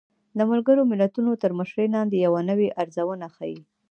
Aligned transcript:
د 0.37 0.39
ملګرو 0.51 0.83
ملتونو 0.91 1.31
تر 1.41 1.51
مشرۍ 1.59 1.87
لاندې 1.95 2.17
يوه 2.25 2.41
نوې 2.49 2.67
ارزونه 2.81 3.27
ښيي 3.35 3.59